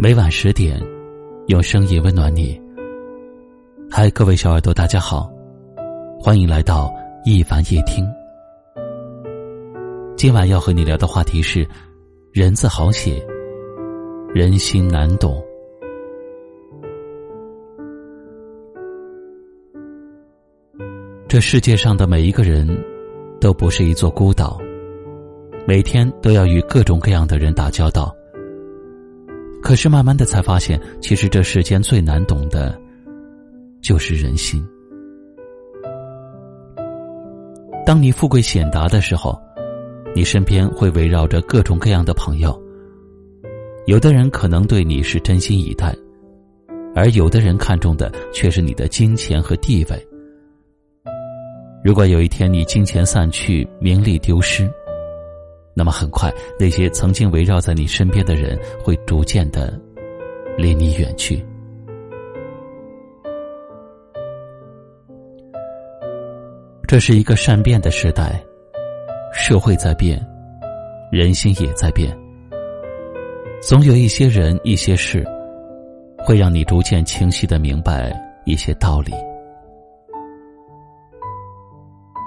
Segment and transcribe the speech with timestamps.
[0.00, 0.80] 每晚十点，
[1.48, 2.56] 用声音温暖你。
[3.90, 5.28] 嗨，各位小耳朵，大家好，
[6.20, 6.88] 欢迎来到
[7.24, 8.08] 一凡夜听。
[10.16, 11.66] 今晚要和你聊的话题是：
[12.32, 13.20] 人字好写，
[14.32, 15.44] 人心难懂。
[21.26, 22.68] 这世界上的每一个人，
[23.40, 24.60] 都不是一座孤岛，
[25.66, 28.14] 每天都要与各种各样的人打交道。
[29.68, 32.74] 可是慢慢的才发现，其实这世间最难懂的，
[33.82, 34.66] 就是人心。
[37.84, 39.38] 当你富贵显达的时候，
[40.14, 42.58] 你身边会围绕着各种各样的朋友。
[43.84, 45.94] 有的人可能对你是真心以待，
[46.94, 50.08] 而有的人看重的却是你的金钱和地位。
[51.84, 54.66] 如果有一天你金钱散去，名利丢失。
[55.78, 59.80] 那么很快，那些曾经围绕在你身边的人会逐渐的
[60.56, 61.40] 离你远去。
[66.84, 68.44] 这是一个善变的时代，
[69.32, 70.20] 社会在变，
[71.12, 72.12] 人心也在变。
[73.62, 75.24] 总有一些人、一些事，
[76.24, 78.12] 会让你逐渐清晰的明白
[78.44, 79.12] 一些道理。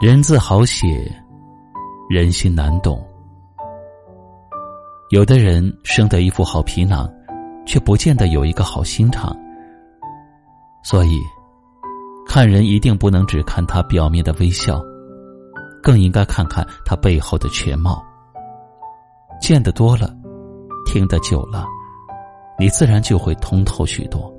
[0.02, 0.88] 人字好写，
[2.09, 3.05] 人心难懂。
[5.12, 7.06] 有的人生得一副好皮囊，
[7.66, 9.36] 却不见得有一个好心肠。
[10.84, 11.20] 所以，
[12.26, 14.81] 看人一定不能只看他表面的微笑，
[15.84, 18.02] 更应该看看他背后的全貌。
[19.42, 20.16] 见得多了，
[20.86, 21.66] 听得久了，
[22.58, 24.34] 你自然就会通透许多。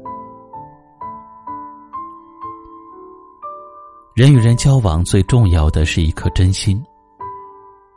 [4.15, 6.83] 人与人交往最重要的是一颗真心，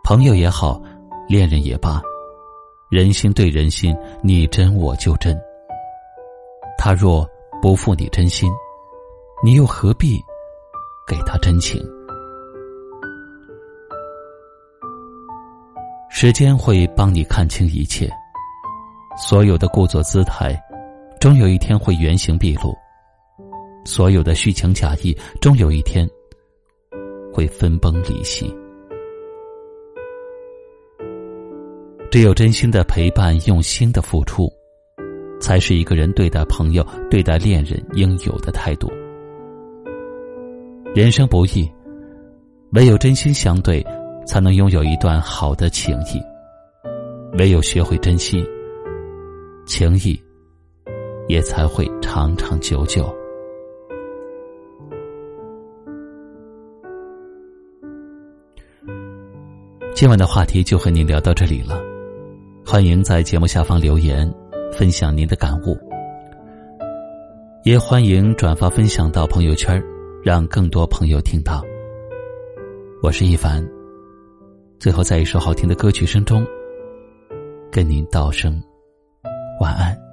[0.04, 0.82] 朋友也好，
[1.30, 2.02] 恋人也罢。
[2.90, 5.36] 人心对人心，你真我就真。
[6.78, 7.28] 他若
[7.62, 8.52] 不负你真心，
[9.44, 10.24] 你又何必
[11.08, 11.84] 给他真情？
[16.10, 18.08] 时间会帮你看清一切，
[19.18, 20.56] 所有的故作姿态，
[21.20, 22.72] 终有一天会原形毕露；
[23.84, 26.08] 所有的虚情假意，终有一天
[27.34, 28.56] 会分崩离析。
[32.16, 34.50] 只有真心的陪伴，用心的付出，
[35.38, 36.82] 才是一个人对待朋友、
[37.12, 38.90] 对待恋人应有的态度。
[40.96, 41.70] 人生不易，
[42.72, 43.86] 唯有真心相对，
[44.26, 46.22] 才能拥有一段好的情谊；
[47.38, 48.42] 唯有学会珍惜，
[49.66, 50.18] 情谊
[51.28, 53.14] 也才会长长久久。
[59.94, 61.95] 今晚的话题就和您聊到这里了。
[62.68, 64.28] 欢迎在节目下方留言，
[64.72, 65.78] 分享您的感悟。
[67.64, 69.80] 也欢迎转发分享到朋友圈，
[70.24, 71.64] 让更多朋友听到。
[73.04, 73.64] 我是一凡，
[74.80, 76.44] 最后在一首好听的歌曲声中，
[77.72, 78.60] 跟您道声
[79.60, 80.05] 晚安。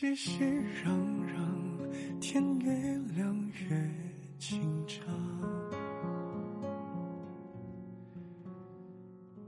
[0.00, 0.44] 熙熙
[0.84, 0.92] 攘
[1.26, 2.72] 攘，天越
[3.16, 3.36] 亮
[3.68, 3.90] 越
[4.38, 4.96] 紧张，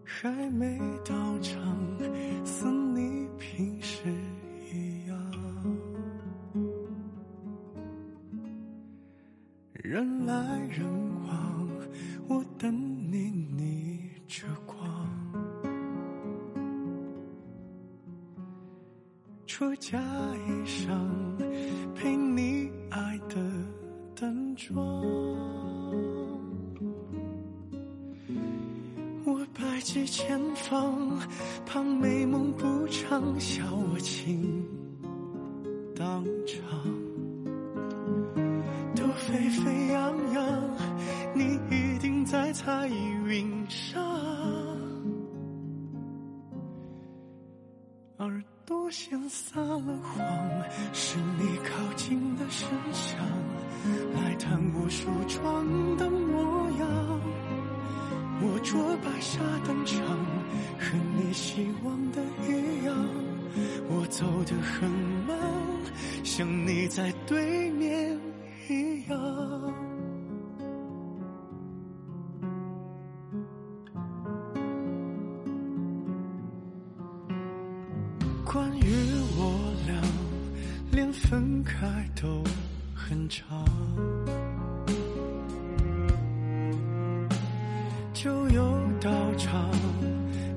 [0.04, 1.62] 还没到场，
[2.44, 4.10] 似你平时
[4.72, 5.16] 一样，
[9.74, 10.84] 人来人
[11.28, 11.68] 往，
[12.26, 12.74] 我等
[13.08, 15.19] 你，逆着光。
[19.60, 20.89] 出嫁衣裳，
[21.95, 23.36] 陪你爱的
[24.18, 24.83] 淡妆。
[29.27, 31.10] 我百计千方，
[31.66, 33.62] 怕美梦不长，笑
[33.92, 34.65] 我情
[35.95, 36.66] 当场。
[38.97, 40.71] 都沸沸扬扬，
[41.34, 44.03] 你一定在彩云上。
[49.02, 50.26] 像撒了谎，
[50.92, 53.18] 是你靠近的声响，
[54.14, 57.20] 来探我梳妆的模样。
[58.42, 60.04] 我着白纱登场，
[60.78, 62.94] 和你希望的一样。
[63.88, 64.91] 我走得很
[65.26, 65.34] 慢，
[66.22, 68.20] 像你在对面
[68.68, 69.18] 一样。
[81.30, 81.86] 分开
[82.21, 82.42] 都
[82.92, 83.65] 很长。
[88.12, 88.60] 就有
[89.00, 89.71] 道场，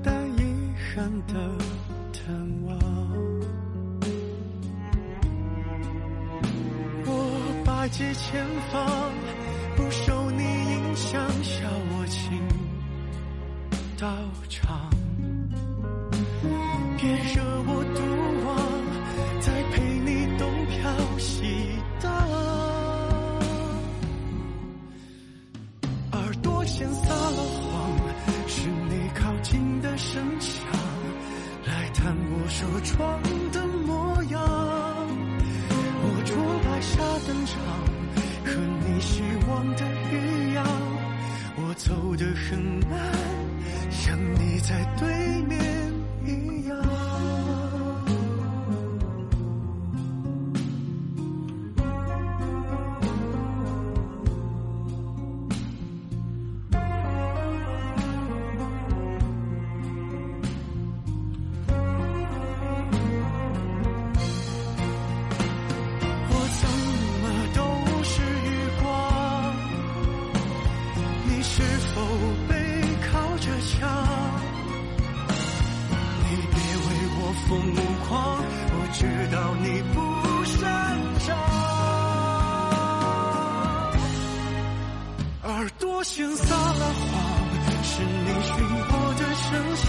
[0.02, 0.42] 带遗
[0.74, 1.34] 憾的
[2.12, 2.34] 探
[2.64, 2.76] 望。
[7.06, 9.12] 我百计千方，
[9.76, 12.36] 不受你影响，笑我情
[13.96, 14.08] 到
[14.48, 14.90] 场。
[16.98, 17.16] 别
[33.52, 34.40] 的模样。
[36.06, 36.34] 我着
[36.64, 36.92] 白纱
[37.26, 37.54] 登场，
[38.44, 38.50] 和
[38.86, 39.82] 你希望的
[40.12, 40.64] 一样。
[41.56, 42.58] 我走得很
[42.90, 42.92] 慢，
[43.90, 45.06] 像你在对
[45.42, 45.92] 面
[46.24, 47.03] 一样。
[77.54, 77.62] 疯
[78.08, 78.36] 狂，
[78.72, 79.96] 我知道你不
[80.44, 80.58] 擅
[81.20, 81.26] 长。
[85.44, 87.12] 耳朵先撒了谎，
[87.84, 88.54] 是你寻
[88.90, 89.46] 我的声
[89.76, 89.86] 响，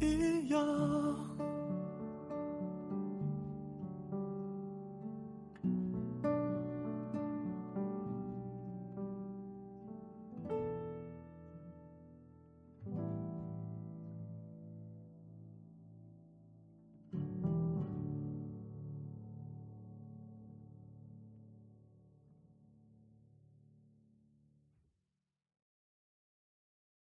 [0.00, 0.27] It